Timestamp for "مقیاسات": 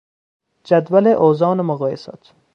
1.63-2.33